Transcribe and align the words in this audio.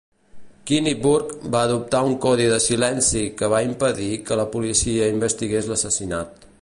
Kinniburgh 0.69 1.35
va 1.55 1.59
adoptar 1.69 2.01
un 2.07 2.15
codi 2.23 2.47
de 2.53 2.57
silenci 2.69 3.23
que 3.43 3.51
va 3.55 3.61
impedir 3.67 4.09
que 4.31 4.39
la 4.41 4.49
policia 4.57 5.11
investigués 5.17 5.71
l'assassinat. 5.75 6.51